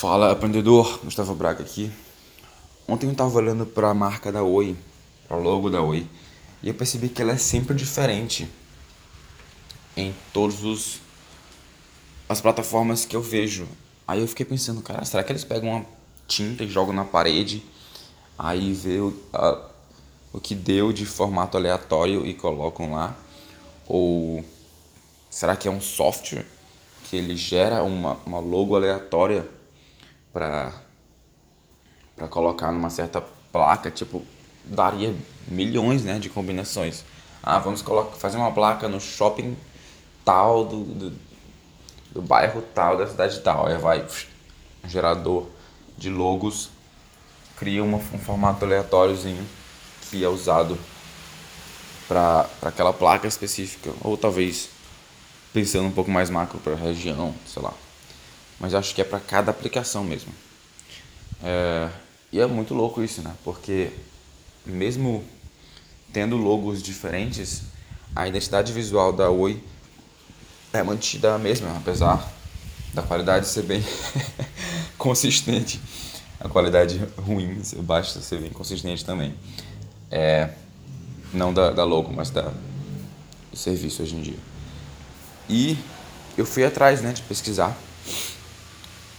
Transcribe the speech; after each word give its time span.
Fala 0.00 0.30
aprendedor, 0.30 1.00
Gustavo 1.02 1.34
Braga 1.34 1.64
aqui. 1.64 1.90
Ontem 2.86 3.06
eu 3.06 3.10
estava 3.10 3.36
olhando 3.36 3.66
para 3.66 3.90
a 3.90 3.94
marca 3.94 4.30
da 4.30 4.44
Oi, 4.44 4.76
para 5.26 5.36
o 5.36 5.42
logo 5.42 5.68
da 5.68 5.82
Oi, 5.82 6.06
e 6.62 6.68
eu 6.68 6.74
percebi 6.74 7.08
que 7.08 7.20
ela 7.20 7.32
é 7.32 7.36
sempre 7.36 7.74
diferente 7.74 8.48
em 9.96 10.14
todos 10.32 10.62
os 10.62 11.00
as 12.28 12.40
plataformas 12.40 13.04
que 13.04 13.16
eu 13.16 13.20
vejo. 13.20 13.66
Aí 14.06 14.20
eu 14.20 14.28
fiquei 14.28 14.46
pensando, 14.46 14.80
cara, 14.82 15.04
será 15.04 15.24
que 15.24 15.32
eles 15.32 15.42
pegam 15.42 15.68
uma 15.68 15.84
tinta 16.28 16.62
e 16.62 16.68
jogam 16.68 16.94
na 16.94 17.04
parede, 17.04 17.64
aí 18.38 18.72
vê 18.72 19.00
o, 19.00 19.12
a, 19.32 19.60
o 20.32 20.38
que 20.38 20.54
deu 20.54 20.92
de 20.92 21.04
formato 21.06 21.56
aleatório 21.56 22.24
e 22.24 22.34
colocam 22.34 22.92
lá? 22.92 23.16
Ou 23.88 24.44
será 25.28 25.56
que 25.56 25.66
é 25.66 25.70
um 25.72 25.80
software 25.80 26.46
que 27.10 27.16
ele 27.16 27.36
gera 27.36 27.82
uma, 27.82 28.16
uma 28.24 28.38
logo 28.38 28.76
aleatória 28.76 29.57
para 30.32 30.72
para 32.18 32.26
colocar 32.26 32.72
numa 32.72 32.90
certa 32.90 33.22
placa, 33.52 33.90
tipo, 33.90 34.24
daria 34.64 35.14
milhões, 35.46 36.02
né, 36.02 36.18
de 36.18 36.28
combinações. 36.28 37.04
Ah, 37.40 37.60
vamos 37.60 37.80
colocar, 37.80 38.16
fazer 38.16 38.36
uma 38.36 38.50
placa 38.50 38.88
no 38.88 39.00
shopping 39.00 39.56
tal 40.24 40.64
do, 40.64 40.82
do, 40.82 41.18
do 42.10 42.20
bairro 42.20 42.60
tal 42.74 42.96
da 42.96 43.06
cidade 43.06 43.40
tal. 43.40 43.66
Aí 43.66 43.78
vai 43.78 44.04
gerador 44.84 45.46
de 45.96 46.10
logos 46.10 46.70
cria 47.56 47.82
uma, 47.82 47.98
um 47.98 48.18
formato 48.18 48.64
aleatóriozinho 48.64 49.44
que 50.02 50.22
é 50.24 50.28
usado 50.28 50.78
para 52.06 52.48
aquela 52.62 52.92
placa 52.92 53.26
específica 53.26 53.92
ou 54.00 54.16
talvez 54.16 54.70
pensando 55.52 55.86
um 55.86 55.92
pouco 55.92 56.10
mais 56.10 56.30
macro 56.30 56.58
para 56.60 56.72
a 56.72 56.76
região, 56.76 57.34
sei 57.46 57.62
lá 57.62 57.74
mas 58.60 58.74
acho 58.74 58.94
que 58.94 59.00
é 59.00 59.04
para 59.04 59.20
cada 59.20 59.50
aplicação 59.50 60.04
mesmo. 60.04 60.32
É, 61.42 61.88
e 62.32 62.40
é 62.40 62.46
muito 62.46 62.74
louco 62.74 63.02
isso, 63.02 63.22
né? 63.22 63.34
Porque 63.44 63.90
mesmo 64.66 65.24
tendo 66.12 66.36
logos 66.36 66.82
diferentes, 66.82 67.62
a 68.14 68.26
identidade 68.26 68.72
visual 68.72 69.12
da 69.12 69.30
Oi 69.30 69.62
é 70.72 70.82
mantida 70.82 71.34
a 71.34 71.38
mesma, 71.38 71.76
apesar 71.76 72.32
da 72.92 73.02
qualidade 73.02 73.46
ser 73.46 73.62
bem 73.62 73.84
consistente. 74.98 75.80
A 76.40 76.48
qualidade 76.48 77.00
ruim, 77.16 77.60
basta 77.78 78.20
ser 78.20 78.40
bem 78.40 78.50
consistente 78.50 79.04
também. 79.04 79.34
É, 80.10 80.50
não 81.32 81.52
da, 81.52 81.70
da 81.70 81.84
logo, 81.84 82.12
mas 82.12 82.30
da, 82.30 82.52
do 83.50 83.56
serviço 83.56 84.02
hoje 84.02 84.16
em 84.16 84.22
dia. 84.22 84.38
E 85.48 85.76
eu 86.36 86.46
fui 86.46 86.64
atrás 86.64 87.02
né, 87.02 87.12
de 87.12 87.22
pesquisar 87.22 87.76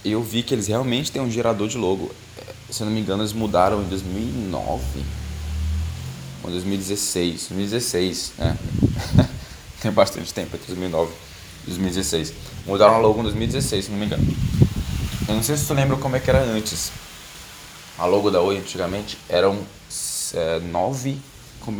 eu 0.03 0.23
vi 0.23 0.44
que 0.44 0.53
eles 0.53 0.67
realmente 0.67 1.11
têm 1.11 1.22
um 1.22 1.30
gerador 1.30 1.67
de 1.67 1.78
logo. 1.78 2.11
É, 2.38 2.53
se 2.72 2.81
eu 2.81 2.86
não 2.86 2.94
me 2.94 3.02
engano, 3.02 3.22
eles 3.22 3.33
mudaram 3.33 3.81
em 3.81 3.86
2009 3.86 4.83
ou 6.44 6.50
2016. 6.50 7.47
2016, 7.50 8.33
né? 8.38 8.58
Tem 9.81 9.92
bastante 9.92 10.33
tempo 10.33 10.55
entre 10.55 10.67
2009 10.67 11.11
e 11.64 11.66
2016. 11.67 12.33
Mudaram 12.66 12.95
a 12.95 12.97
logo 12.97 13.20
em 13.20 13.23
2016, 13.23 13.86
se 13.86 13.92
não 13.92 13.97
me 13.97 14.05
engano. 14.05 14.25
Eu 15.27 15.36
não 15.36 15.44
sei 15.44 15.58
se 15.58 15.67
tu 15.67 15.73
lembra 15.73 15.97
como 15.97 16.16
é 16.16 16.20
que 16.20 16.30
era 16.30 16.42
antes. 16.42 16.92
A 17.97 18.05
logo 18.05 18.31
da 18.31 18.42
Oi 18.42 18.58
antigamente 18.58 19.17
eram 19.27 19.59
é, 20.33 20.59
nove, 20.59 21.20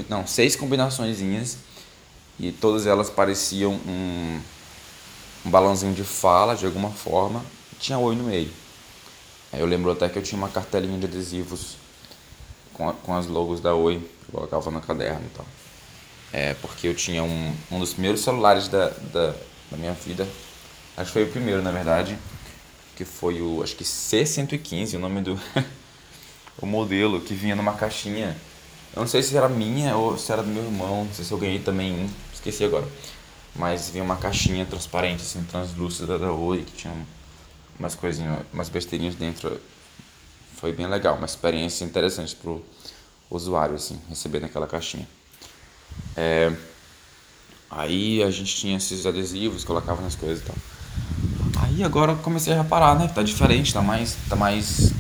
não, 0.09 0.28
seis 0.28 0.56
combinaçõezinhas 0.56 1.58
e 2.38 2.52
todas 2.52 2.86
elas 2.86 3.09
pareciam 3.09 3.73
um, 3.88 4.40
um 5.45 5.50
balãozinho 5.50 5.94
de 5.94 6.03
fala 6.03 6.56
de 6.56 6.66
alguma 6.66 6.90
forma 6.90 7.44
tinha 7.80 7.97
Oi 7.97 8.16
no 8.16 8.25
meio. 8.25 8.52
Aí 9.52 9.59
eu 9.59 9.66
lembro 9.66 9.91
até 9.91 10.08
que 10.09 10.19
eu 10.19 10.23
tinha 10.23 10.38
uma 10.38 10.49
cartelinha 10.49 10.97
de 10.99 11.05
adesivos 11.05 11.77
com, 12.73 12.89
a, 12.89 12.94
com 12.94 13.16
as 13.16 13.25
logos 13.25 13.59
da 13.59 13.73
Oi, 13.73 13.97
que 13.97 14.30
eu 14.30 14.39
colocava 14.39 14.69
no 14.69 14.81
caderno 14.81 15.25
e 15.25 15.35
tal. 15.35 15.45
É, 16.31 16.53
porque 16.56 16.88
eu 16.88 16.94
tinha 16.94 17.23
um, 17.23 17.56
um 17.72 17.79
dos 17.79 17.94
primeiros 17.94 18.22
celulares 18.22 18.68
da, 18.68 18.89
da, 18.89 19.34
da 19.72 19.78
minha 19.78 19.94
vida, 19.94 20.28
acho 20.95 21.07
que 21.07 21.13
foi 21.13 21.23
o 21.23 21.31
primeiro 21.31 21.63
na 21.63 21.72
verdade, 21.72 22.16
que 22.95 23.03
foi 23.03 23.41
o, 23.41 23.63
acho 23.63 23.75
que 23.75 23.84
C115, 23.84 24.95
o 24.95 25.00
nome 25.00 25.22
do 25.22 25.39
o 26.62 26.66
modelo, 26.66 27.22
que 27.22 27.34
vinha 27.34 27.56
numa 27.56 27.73
caixinha. 27.73 28.38
Eu 28.95 29.01
não 29.01 29.07
sei 29.07 29.23
se 29.23 29.35
era 29.35 29.47
minha 29.47 29.95
ou 29.95 30.18
se 30.18 30.31
era 30.31 30.44
do 30.44 30.50
meu 30.50 30.63
irmão, 30.63 31.06
não 31.06 31.13
sei 31.13 31.25
se 31.25 31.31
eu 31.31 31.38
ganhei 31.38 31.59
também 31.59 31.94
um, 31.94 32.09
esqueci 32.34 32.63
agora. 32.63 32.88
Mas 33.56 33.89
vinha 33.89 34.03
uma 34.03 34.18
caixinha 34.18 34.66
transparente, 34.66 35.23
assim, 35.23 35.44
translúcida 35.44 36.19
da 36.19 36.31
Oi, 36.31 36.63
que 36.63 36.73
tinha 36.73 36.94
umas 37.79 37.95
coisinhas, 37.95 38.40
umas 38.53 38.67
besteirinhas 38.69 39.16
dentro. 39.16 39.59
Foi 40.57 40.73
bem 40.73 40.85
legal, 40.85 41.16
uma 41.16 41.25
experiência 41.25 41.85
interessante 41.85 42.35
pro 42.35 42.63
usuário, 43.31 43.75
assim, 43.75 44.00
receber 44.09 44.41
naquela 44.41 44.67
caixinha. 44.67 45.07
É, 46.18 46.51
aí 47.72 48.22
a 48.22 48.29
gente 48.29 48.53
tinha 48.56 48.75
esses 48.75 49.06
adesivos, 49.06 49.63
colocava 49.63 50.01
nas 50.01 50.16
coisas 50.16 50.44
e 50.44 50.45
tal. 50.45 50.56
Aí 51.63 51.84
agora 51.84 52.16
comecei 52.16 52.53
a 52.53 52.62
reparar, 52.62 52.97
né, 53.00 53.07
tá 53.07 53.23
diferente, 53.23 53.73
tá 53.73 53.81
mais, 53.81 54.18
tá 54.28 54.35
mais, 54.35 54.91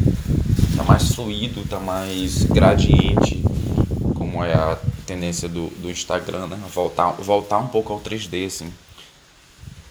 tá 0.77 0.83
mais 0.83 1.13
fluido, 1.13 1.65
tá 1.65 1.79
mais 1.79 2.43
gradiente, 2.43 3.43
como 4.15 4.43
é 4.43 4.53
a 4.53 4.77
tendência 5.05 5.49
do, 5.49 5.67
do 5.81 5.89
Instagram, 5.89 6.47
né, 6.47 6.59
voltar, 6.73 7.11
voltar 7.11 7.57
um 7.59 7.67
pouco 7.67 7.91
ao 7.91 7.99
3D, 7.99 8.45
assim. 8.45 8.73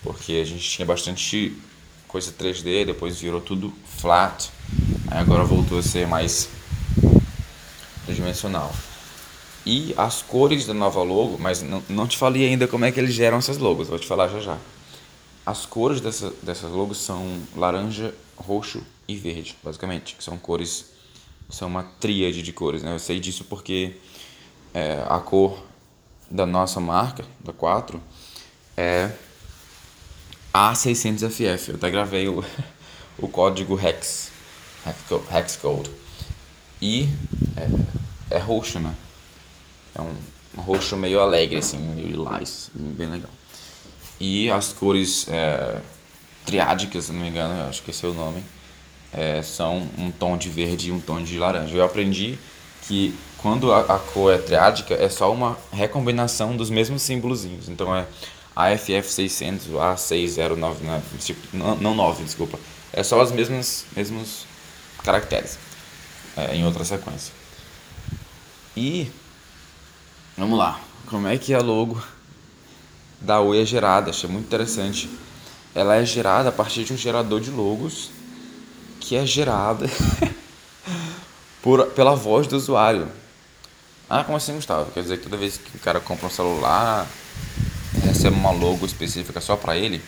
Porque 0.03 0.32
a 0.32 0.44
gente 0.44 0.62
tinha 0.62 0.87
bastante 0.87 1.54
coisa 2.09 2.33
3D, 2.33 2.87
depois 2.87 3.21
virou 3.21 3.41
tudo 3.41 3.73
flat, 3.85 4.51
aí 5.09 5.21
agora 5.21 5.45
voltou 5.45 5.79
a 5.79 5.83
ser 5.83 6.09
mais 6.09 6.49
tridimensional. 8.07 8.75
E 9.65 9.95
as 9.99 10.23
cores 10.23 10.67
da 10.67 10.73
nova 10.73 11.03
logo, 11.03 11.37
mas 11.39 11.63
não, 11.63 11.83
não 11.89 12.07
te 12.07 12.17
falei 12.17 12.47
ainda 12.49 12.67
como 12.67 12.87
é 12.87 12.91
que 12.91 12.99
eles 12.99 13.15
geram 13.15 13.37
essas 13.37 13.59
logos, 13.59 13.89
vou 13.89 13.99
te 13.99 14.07
falar 14.07 14.29
já 14.29 14.41
já. 14.41 14.59
As 15.45 15.67
cores 15.67 16.01
dessa, 16.01 16.33
dessas 16.43 16.71
logos 16.71 16.99
são 16.99 17.39
laranja, 17.55 18.15
roxo 18.37 18.83
e 19.07 19.15
verde, 19.15 19.57
basicamente, 19.63 20.15
que 20.15 20.25
são 20.25 20.39
cores, 20.39 20.87
são 21.51 21.69
uma 21.69 21.83
tríade 22.01 22.43
de 22.43 22.53
cores, 22.53 22.83
né? 22.83 22.95
Eu 22.95 22.99
sei 22.99 23.21
disso 23.21 23.45
porque 23.45 23.97
é, 24.73 25.05
a 25.09 25.19
cor 25.19 25.63
da 26.31 26.47
nossa 26.47 26.81
marca, 26.81 27.25
da 27.41 27.53
4, 27.53 28.01
é 28.77 29.11
a600FF. 30.53 31.69
Eu 31.69 31.75
até 31.76 31.91
gravei 31.91 32.28
o, 32.28 32.44
o 33.19 33.28
código 33.28 33.78
Hex, 33.78 34.31
Hex 35.32 35.56
Code. 35.56 35.91
E 36.81 37.09
é, 37.56 38.36
é 38.36 38.38
roxo, 38.38 38.78
né? 38.78 38.94
É 39.94 40.00
um, 40.00 40.14
roxo 40.60 40.97
meio 40.97 41.20
alegre, 41.20 41.59
assim, 41.59 41.78
meio 41.78 42.09
lilás, 42.09 42.70
bem 42.75 43.09
legal. 43.09 43.31
E 44.20 44.50
as 44.50 44.72
cores 44.72 45.26
é, 45.28 45.81
triádicas, 46.44 47.04
se 47.04 47.12
não 47.12 47.20
me 47.20 47.28
engano, 47.28 47.69
acho 47.69 47.82
que 47.82 47.91
esse 47.91 48.04
é 48.04 48.09
o 48.09 48.15
nome, 48.15 48.42
é, 49.12 49.42
são 49.42 49.88
um 49.97 50.10
tom 50.10 50.36
de 50.36 50.48
verde 50.48 50.88
e 50.88 50.92
um 50.92 51.00
tom 51.00 51.22
de 51.22 51.38
laranja. 51.38 51.76
Eu 51.76 51.84
aprendi 51.84 52.38
que 52.82 53.15
quando 53.38 53.72
a, 53.72 53.80
a 53.80 53.98
cor 53.98 54.32
é 54.32 54.38
triádica, 54.38 54.94
é 54.94 55.09
só 55.09 55.32
uma 55.32 55.56
recombinação 55.72 56.56
dos 56.56 56.70
mesmos 56.70 57.03
símbolozinhos. 57.03 57.69
Então 57.69 57.94
é 57.94 58.06
AFF600, 58.59 59.71
A6099, 59.71 61.01
tipo, 61.21 61.57
não, 61.57 61.77
não 61.77 61.95
9, 61.95 62.25
desculpa. 62.25 62.59
É 62.93 63.05
só 63.05 63.23
os 63.23 63.31
mesmos, 63.31 63.85
mesmos 63.95 64.47
caracteres 65.05 65.57
é, 66.37 66.57
em 66.57 66.65
outra 66.65 66.85
sequência. 66.85 67.33
E 68.77 69.11
vamos 70.37 70.59
lá, 70.59 70.81
como 71.07 71.29
é 71.29 71.39
que 71.39 71.55
a 71.55 71.61
logo 71.61 72.03
da 73.21 73.41
Oi 73.41 73.63
é 73.63 73.65
gerada? 73.65 74.11
Achei 74.11 74.29
muito 74.29 74.47
interessante. 74.47 75.09
Ela 75.73 75.97
é 75.97 76.05
gerada 76.05 76.49
a 76.49 76.53
partir 76.53 76.83
de 76.83 76.93
um 76.93 76.97
gerador 76.97 77.41
de 77.41 77.51
logos 77.51 78.11
que 78.99 79.15
é 79.15 79.25
gerada 79.25 79.87
por, 81.63 81.87
pela 81.91 82.16
voz 82.16 82.49
do 82.49 82.57
usuário. 82.57 83.09
Ah, 84.11 84.25
como 84.25 84.37
assim, 84.37 84.54
Gustavo? 84.54 84.91
Quer 84.91 85.03
dizer 85.03 85.19
que 85.19 85.25
toda 85.25 85.37
vez 85.37 85.59
que 85.59 85.77
o 85.77 85.81
cara 85.81 86.01
compra 86.01 86.27
um 86.27 86.31
celular, 86.31 87.07
recebe 88.03 88.37
uma 88.37 88.51
logo 88.51 88.85
específica 88.85 89.41
só 89.41 89.57
para 89.57 89.77
ele, 89.77 90.03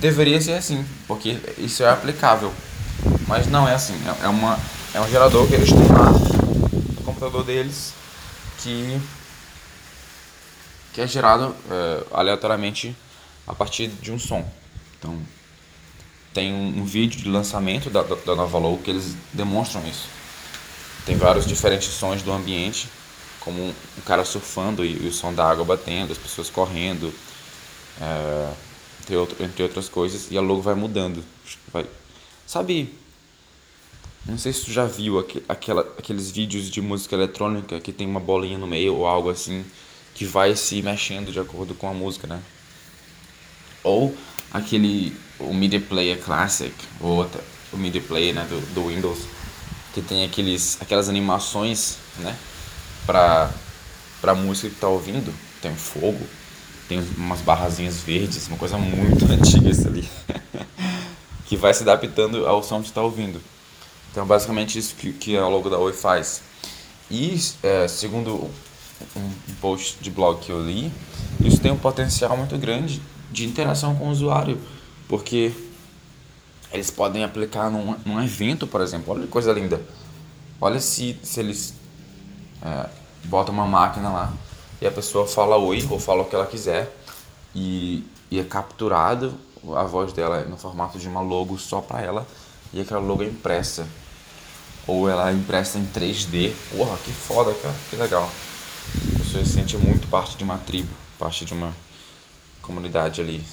deveria 0.00 0.40
ser 0.40 0.54
assim, 0.54 0.84
porque 1.06 1.38
isso 1.58 1.82
é 1.82 1.90
aplicável. 1.90 2.52
Mas 3.26 3.46
não 3.46 3.68
é 3.68 3.74
assim, 3.74 3.94
é, 4.06 4.26
é, 4.26 4.28
uma, 4.28 4.58
é 4.94 5.00
um 5.00 5.08
gerador 5.08 5.46
que 5.46 5.54
eles 5.54 5.70
têm 5.70 5.86
lá 5.88 6.10
no 6.10 7.02
computador 7.04 7.44
deles 7.44 7.94
que, 8.58 9.00
que 10.92 11.00
é 11.00 11.06
gerado 11.06 11.54
é, 11.70 12.04
aleatoriamente 12.12 12.96
a 13.46 13.54
partir 13.54 13.88
de 13.88 14.12
um 14.12 14.18
som. 14.18 14.48
Então, 14.98 15.18
tem 16.32 16.52
um, 16.52 16.80
um 16.80 16.84
vídeo 16.84 17.20
de 17.20 17.28
lançamento 17.28 17.90
da, 17.90 18.02
da 18.02 18.34
nova 18.34 18.58
logo 18.58 18.78
que 18.78 18.90
eles 18.90 19.16
demonstram 19.32 19.86
isso. 19.86 20.08
Tem 21.04 21.16
vários 21.16 21.46
diferentes 21.46 21.88
sons 21.88 22.22
do 22.22 22.32
ambiente, 22.32 22.88
como 23.44 23.60
um 23.62 24.00
cara 24.06 24.24
surfando 24.24 24.84
e, 24.84 25.06
o 25.06 25.12
som 25.12 25.34
da 25.34 25.44
água 25.44 25.64
batendo, 25.64 26.12
as 26.12 26.18
pessoas 26.18 26.48
correndo, 26.48 27.12
é, 28.00 28.52
entre, 29.00 29.16
outro, 29.16 29.44
entre 29.44 29.62
outras 29.62 29.88
coisas, 29.88 30.30
e 30.30 30.38
a 30.38 30.40
logo 30.40 30.62
vai 30.62 30.74
mudando. 30.74 31.24
Vai, 31.72 31.86
sabe 32.46 32.94
Não 34.24 34.38
sei 34.38 34.52
se 34.52 34.64
tu 34.64 34.72
já 34.72 34.86
viu 34.86 35.18
aqu 35.18 35.42
aquela, 35.48 35.82
aqueles 35.98 36.30
vídeos 36.30 36.70
de 36.70 36.80
música 36.80 37.16
eletrônica 37.16 37.80
que 37.80 37.92
tem 37.92 38.06
uma 38.06 38.20
bolinha 38.20 38.56
no 38.56 38.66
meio 38.66 38.94
ou 38.94 39.06
algo 39.06 39.28
assim 39.30 39.64
que 40.14 40.24
vai 40.24 40.54
se 40.54 40.80
mexendo 40.82 41.32
de 41.32 41.40
acordo 41.40 41.74
com 41.74 41.88
a 41.88 41.94
música, 41.94 42.26
né? 42.26 42.40
Ou 43.82 44.16
aquele 44.52 45.16
o 45.40 45.52
Media 45.52 45.80
Player 45.80 46.18
Classic 46.22 46.74
ou 47.00 47.28
o 47.72 47.76
Media 47.76 48.00
Player 48.00 48.34
né, 48.34 48.46
do, 48.48 48.74
do 48.74 48.88
Windows 48.88 49.18
que 49.92 50.00
tem 50.00 50.24
aqueles 50.24 50.80
aquelas 50.80 51.08
animações, 51.08 51.98
né? 52.18 52.36
Pra, 53.06 53.50
pra 54.20 54.34
música 54.34 54.68
que 54.68 54.76
tá 54.76 54.88
ouvindo, 54.88 55.32
tem 55.60 55.74
fogo, 55.74 56.20
tem 56.88 57.00
umas 57.16 57.40
barrazinhas 57.40 57.98
verdes, 57.98 58.46
uma 58.48 58.56
coisa 58.56 58.78
muito 58.78 59.24
antiga 59.30 59.70
isso 59.70 59.88
ali, 59.88 60.08
que 61.46 61.56
vai 61.56 61.74
se 61.74 61.82
adaptando 61.82 62.46
ao 62.46 62.62
som 62.62 62.80
que 62.80 62.88
está 62.88 63.02
ouvindo. 63.02 63.40
Então, 64.10 64.26
basicamente, 64.26 64.78
isso 64.78 64.94
que, 64.94 65.12
que 65.12 65.36
a 65.36 65.46
logo 65.48 65.70
da 65.70 65.78
Oi 65.78 65.92
faz. 65.92 66.42
E, 67.10 67.40
é, 67.62 67.88
segundo 67.88 68.50
um, 69.16 69.20
um 69.20 69.54
post 69.60 69.96
de 70.00 70.10
blog 70.10 70.38
que 70.40 70.50
eu 70.50 70.62
li, 70.62 70.92
isso 71.40 71.58
tem 71.58 71.72
um 71.72 71.78
potencial 71.78 72.36
muito 72.36 72.56
grande 72.58 73.00
de 73.30 73.46
interação 73.46 73.94
com 73.96 74.08
o 74.08 74.10
usuário, 74.10 74.60
porque 75.08 75.52
eles 76.72 76.90
podem 76.90 77.24
aplicar 77.24 77.70
num, 77.70 77.96
num 78.04 78.22
evento, 78.22 78.66
por 78.66 78.80
exemplo. 78.80 79.14
Olha 79.14 79.22
que 79.22 79.28
coisa 79.28 79.52
linda. 79.52 79.80
Olha 80.60 80.80
se, 80.80 81.18
se 81.22 81.40
eles 81.40 81.74
é, 82.64 82.88
botam 83.24 83.54
uma 83.54 83.66
máquina 83.66 84.10
lá 84.10 84.32
e 84.80 84.86
a 84.86 84.90
pessoa 84.90 85.26
fala 85.26 85.56
oi 85.56 85.86
ou 85.90 85.98
fala 85.98 86.22
o 86.22 86.24
que 86.24 86.34
ela 86.34 86.46
quiser 86.46 86.94
e, 87.54 88.06
e 88.30 88.40
é 88.40 88.44
capturado 88.44 89.34
a 89.76 89.84
voz 89.84 90.12
dela 90.12 90.42
no 90.44 90.56
formato 90.56 90.98
de 90.98 91.08
uma 91.08 91.20
logo 91.20 91.58
só 91.58 91.80
para 91.80 92.00
ela 92.00 92.26
e 92.72 92.80
aquela 92.80 93.00
logo 93.00 93.22
é 93.22 93.26
impressa 93.26 93.86
ou 94.86 95.08
ela 95.08 95.30
é 95.30 95.32
impressa 95.32 95.78
em 95.78 95.86
3D. 95.86 96.52
Porra, 96.76 96.96
que 96.98 97.12
foda, 97.12 97.52
cara, 97.54 97.74
que 97.88 97.96
legal. 97.96 98.28
Você 99.18 99.44
se 99.44 99.52
sente 99.52 99.76
muito 99.76 100.08
parte 100.08 100.36
de 100.36 100.44
uma 100.44 100.58
tribo, 100.58 100.92
parte 101.18 101.44
de 101.44 101.54
uma 101.54 101.74
comunidade 102.60 103.20
ali. 103.20 103.44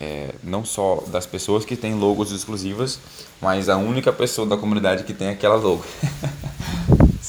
É, 0.00 0.34
não 0.42 0.64
só 0.64 1.04
das 1.08 1.26
pessoas 1.26 1.64
que 1.66 1.76
têm 1.76 1.94
logos 1.94 2.32
exclusivas, 2.32 2.98
mas 3.40 3.68
a 3.68 3.76
única 3.76 4.10
pessoa 4.10 4.48
da 4.48 4.56
comunidade 4.56 5.04
que 5.04 5.12
tem 5.12 5.28
aquela 5.28 5.56
logo. 5.56 5.84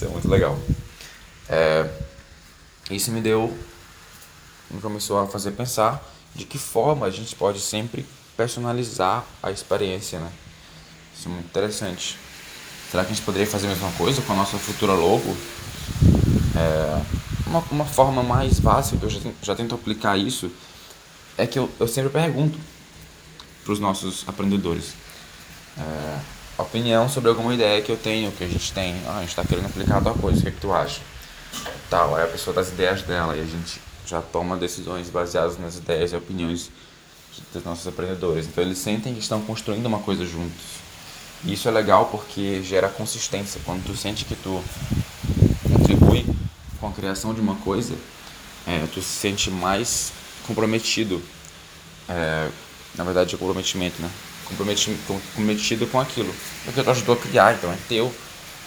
Isso 0.01 0.09
é 0.09 0.13
muito 0.13 0.27
legal. 0.27 0.57
É, 1.47 1.87
isso 2.89 3.11
me 3.11 3.21
deu, 3.21 3.55
me 4.71 4.81
começou 4.81 5.19
a 5.19 5.27
fazer 5.27 5.51
pensar 5.51 6.03
de 6.33 6.43
que 6.43 6.57
forma 6.57 7.05
a 7.05 7.11
gente 7.11 7.35
pode 7.35 7.59
sempre 7.59 8.03
personalizar 8.35 9.23
a 9.43 9.51
experiência, 9.51 10.17
né? 10.17 10.31
Isso 11.15 11.29
é 11.29 11.31
muito 11.31 11.45
interessante. 11.45 12.17
Será 12.89 13.05
que 13.05 13.11
a 13.11 13.13
gente 13.13 13.23
poderia 13.23 13.45
fazer 13.45 13.67
a 13.67 13.69
mesma 13.69 13.91
coisa 13.91 14.23
com 14.23 14.33
a 14.33 14.35
nossa 14.37 14.57
futura 14.57 14.93
logo? 14.93 15.37
É, 16.55 17.01
uma, 17.45 17.63
uma 17.69 17.85
forma 17.85 18.23
mais 18.23 18.59
básica 18.59 18.97
que 18.97 19.05
eu 19.05 19.09
já, 19.11 19.19
já 19.43 19.55
tento 19.55 19.75
aplicar 19.75 20.17
isso 20.17 20.51
é 21.37 21.45
que 21.45 21.59
eu, 21.59 21.69
eu 21.79 21.87
sempre 21.87 22.09
pergunto 22.09 22.57
para 23.63 23.71
os 23.71 23.79
nossos 23.79 24.27
aprendedores 24.27 24.95
é, 25.77 26.19
opinião 26.61 27.09
sobre 27.09 27.29
alguma 27.29 27.53
ideia 27.53 27.81
que 27.81 27.91
eu 27.91 27.97
tenho, 27.97 28.31
que 28.31 28.43
a 28.43 28.47
gente 28.47 28.71
tem. 28.73 28.95
Ah, 29.07 29.17
a 29.17 29.19
gente 29.21 29.29
está 29.29 29.43
querendo 29.43 29.65
aplicar 29.65 30.01
tal 30.01 30.15
coisa, 30.15 30.39
o 30.39 30.41
que, 30.41 30.49
é 30.49 30.51
que 30.51 30.61
tu 30.61 30.71
acha? 30.71 31.01
Tal, 31.89 32.15
aí 32.15 32.23
a 32.23 32.27
pessoa 32.27 32.53
das 32.53 32.69
ideias 32.69 33.01
dela 33.03 33.35
e 33.35 33.41
a 33.41 33.45
gente 33.45 33.81
já 34.05 34.21
toma 34.21 34.57
decisões 34.57 35.09
baseadas 35.09 35.57
nas 35.57 35.77
ideias 35.77 36.11
e 36.11 36.15
opiniões 36.15 36.69
dos 37.53 37.63
nossos 37.63 37.87
aprendedores. 37.87 38.45
Então 38.47 38.63
eles 38.63 38.77
sentem 38.77 39.13
que 39.13 39.19
estão 39.19 39.41
construindo 39.41 39.85
uma 39.85 39.99
coisa 39.99 40.25
juntos. 40.25 40.81
E 41.43 41.53
isso 41.53 41.67
é 41.67 41.71
legal 41.71 42.05
porque 42.05 42.61
gera 42.63 42.87
consistência. 42.89 43.59
Quando 43.65 43.85
tu 43.85 43.95
sente 43.95 44.25
que 44.25 44.35
tu 44.35 44.63
contribui 45.63 46.25
com 46.79 46.87
a 46.87 46.91
criação 46.91 47.33
de 47.33 47.41
uma 47.41 47.55
coisa, 47.55 47.95
é, 48.67 48.85
tu 48.93 49.01
se 49.01 49.09
sente 49.09 49.49
mais 49.49 50.11
comprometido. 50.45 51.21
É, 52.07 52.49
na 52.95 53.03
verdade, 53.03 53.33
é 53.33 53.37
comprometimento, 53.37 54.01
né? 54.01 54.09
Comprometido, 54.57 55.87
com 55.87 55.99
aquilo. 55.99 56.33
Porque 56.65 56.83
tu 56.83 56.89
ajudou 56.89 57.15
a 57.15 57.17
criar, 57.17 57.53
então 57.55 57.71
é 57.71 57.77
teu, 57.87 58.13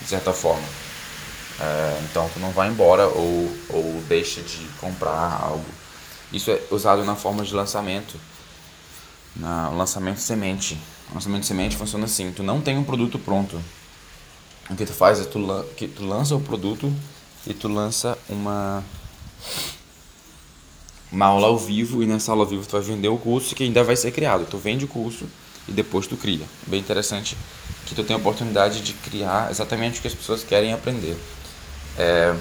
de 0.01 0.09
certa 0.09 0.33
forma. 0.33 0.67
É, 1.61 2.01
então 2.05 2.29
tu 2.33 2.41
não 2.41 2.51
vai 2.51 2.69
embora 2.69 3.07
ou, 3.07 3.57
ou 3.71 4.03
deixa 4.09 4.41
de 4.43 4.67
comprar 4.81 5.41
algo. 5.43 5.65
Isso 6.33 6.51
é 6.51 6.61
usado 6.71 7.05
na 7.05 7.15
forma 7.15 7.45
de 7.45 7.55
lançamento. 7.55 8.19
Na 9.37 9.69
lançamento 9.69 10.19
semente. 10.19 10.79
O 11.11 11.15
lançamento 11.15 11.47
semente 11.47 11.77
funciona 11.77 12.07
assim: 12.07 12.33
tu 12.33 12.43
não 12.43 12.61
tem 12.61 12.77
um 12.77 12.85
produto 12.85 13.19
pronto. 13.19 13.61
O 14.69 14.75
que 14.75 14.87
tu 14.87 14.93
faz 14.93 15.21
é 15.21 15.25
tu, 15.25 15.39
que 15.77 15.87
tu 15.87 16.05
lança 16.05 16.35
o 16.35 16.41
produto 16.41 16.93
e 17.47 17.53
tu 17.53 17.69
lança 17.69 18.17
uma 18.29 18.83
uma 21.13 21.27
aula 21.27 21.47
ao 21.47 21.57
vivo 21.57 22.03
e 22.03 22.07
nessa 22.07 22.33
aula 22.33 22.43
ao 22.43 22.49
vivo 22.49 22.67
tu 22.67 22.73
vai 22.73 22.81
vender 22.81 23.09
o 23.09 23.17
curso 23.17 23.55
que 23.55 23.63
ainda 23.63 23.85
vai 23.85 23.95
ser 23.95 24.11
criado. 24.11 24.47
Tu 24.47 24.59
vende 24.59 24.85
o 24.85 24.89
curso 24.89 25.27
e 25.69 25.73
depois 25.73 26.07
tu 26.07 26.17
cria. 26.17 26.45
Bem 26.67 26.81
interessante 26.81 27.37
que 27.87 27.95
tu 27.95 28.03
tem 28.03 28.15
a 28.15 28.19
oportunidade 28.19 28.81
de 28.81 28.93
criar 28.93 29.51
exatamente 29.51 29.99
o 29.99 30.03
que 30.03 30.09
as 30.09 30.15
pessoas 30.15 30.43
querem 30.43 30.73
aprender. 30.73 31.17
É... 31.99 32.35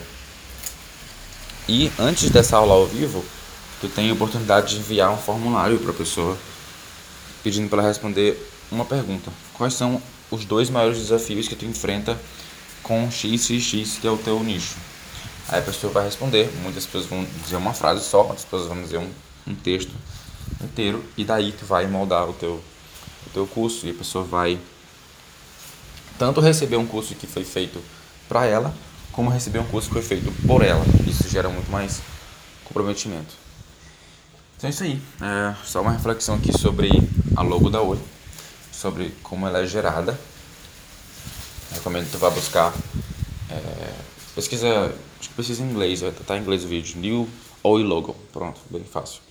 E 1.67 1.91
antes 1.97 2.29
dessa 2.29 2.57
aula 2.57 2.73
ao 2.73 2.85
vivo, 2.85 3.23
tu 3.79 3.87
tem 3.87 4.09
a 4.09 4.13
oportunidade 4.13 4.75
de 4.75 4.81
enviar 4.81 5.11
um 5.11 5.17
formulário 5.17 5.79
para 5.79 5.91
a 5.91 5.93
pessoa 5.93 6.37
pedindo 7.43 7.69
para 7.69 7.79
ela 7.79 7.89
responder 7.89 8.37
uma 8.71 8.85
pergunta. 8.85 9.31
Quais 9.53 9.73
são 9.73 10.01
os 10.31 10.45
dois 10.45 10.69
maiores 10.69 10.97
desafios 10.97 11.47
que 11.47 11.55
tu 11.55 11.65
enfrenta 11.65 12.19
com 12.81 13.09
X, 13.11 13.45
X, 13.45 13.63
X, 13.63 13.97
que 13.99 14.07
é 14.07 14.11
o 14.11 14.17
teu 14.17 14.41
nicho? 14.41 14.75
Aí 15.49 15.59
a 15.59 15.61
pessoa 15.61 15.91
vai 15.91 16.05
responder. 16.05 16.49
Muitas 16.61 16.85
pessoas 16.85 17.05
vão 17.05 17.25
dizer 17.43 17.57
uma 17.57 17.73
frase 17.73 18.03
só, 18.05 18.21
outras 18.21 18.43
pessoas 18.43 18.67
vão 18.67 18.81
dizer 18.81 18.97
um, 18.97 19.09
um 19.45 19.55
texto 19.55 19.91
inteiro. 20.61 21.03
E 21.17 21.25
daí 21.25 21.51
tu 21.51 21.65
vai 21.65 21.85
moldar 21.85 22.29
o 22.29 22.33
teu, 22.33 22.63
teu 23.33 23.47
curso. 23.47 23.85
E 23.87 23.91
a 23.91 23.93
pessoa 23.93 24.23
vai 24.23 24.59
tanto 26.17 26.39
receber 26.39 26.77
um 26.77 26.85
curso 26.85 27.15
que 27.15 27.27
foi 27.27 27.43
feito 27.43 27.81
para 28.29 28.45
ela, 28.45 28.73
como 29.11 29.29
receber 29.29 29.59
um 29.59 29.65
curso 29.65 29.87
que 29.87 29.93
foi 29.93 30.03
feito 30.03 30.31
por 30.45 30.63
ela. 30.63 30.85
Isso 31.07 31.27
gera 31.29 31.49
muito 31.49 31.71
mais 31.71 32.01
comprometimento. 32.65 33.33
Então 34.57 34.67
é 34.67 34.71
isso 34.71 34.83
aí. 34.83 35.01
É 35.21 35.55
só 35.65 35.81
uma 35.81 35.91
reflexão 35.91 36.35
aqui 36.35 36.57
sobre 36.57 36.89
a 37.35 37.41
logo 37.41 37.69
da 37.69 37.81
Oi 37.81 37.99
sobre 38.83 39.13
como 39.23 39.47
ela 39.47 39.59
é 39.59 39.65
gerada. 39.65 40.19
Recomendo 41.71 42.05
que 42.05 42.11
tu 42.11 42.17
vá 42.17 42.29
buscar. 42.29 42.73
É, 43.49 43.93
pesquisa, 44.35 44.93
acho 45.19 45.29
que 45.29 45.35
pesquisa 45.35 45.63
em 45.63 45.69
inglês, 45.69 46.01
vai 46.01 46.09
estar 46.09 46.37
em 46.37 46.41
inglês 46.41 46.65
o 46.65 46.67
vídeo. 46.67 46.99
New 46.99 47.29
Oi 47.63 47.81
Logo. 47.81 48.13
Pronto, 48.33 48.59
bem 48.69 48.83
fácil. 48.83 49.21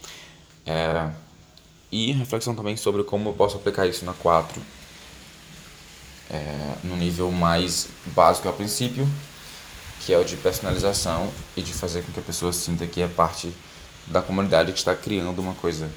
É, 0.65 1.11
e 1.93 2.11
reflexão 2.13 2.55
também 2.55 2.77
sobre 2.77 3.05
como 3.05 3.29
eu 3.29 3.33
posso 3.35 3.59
aplicar 3.59 3.87
isso 3.87 4.05
na 4.05 4.15
4. 4.15 4.61
É, 6.31 6.75
no 6.83 6.97
nível 6.97 7.31
mais 7.31 7.89
básico 8.07 8.49
a 8.49 8.53
princípio, 8.53 9.07
que 10.01 10.15
é 10.15 10.19
o 10.19 10.25
de 10.25 10.35
personalização 10.37 11.31
e 11.55 11.61
de 11.61 11.75
fazer 11.75 12.03
com 12.03 12.11
que 12.11 12.19
a 12.19 12.23
pessoa 12.23 12.53
sinta 12.55 12.87
que 12.87 13.03
é 13.03 13.07
parte 13.07 13.53
da 14.07 14.23
comunidade 14.23 14.73
que 14.73 14.79
está 14.79 14.95
criando 14.97 15.39
uma 15.41 15.55
coisa 15.55 15.91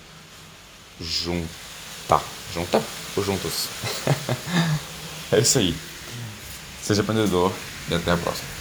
junta. 0.99 2.21
Junta? 2.53 2.83
Ou 3.15 3.23
juntos? 3.23 3.69
é 5.31 5.39
isso 5.39 5.57
aí. 5.57 5.73
Seja 6.81 7.01
aprendedor 7.01 7.51
e 7.89 7.95
até 7.95 8.11
a 8.11 8.17
próxima. 8.17 8.54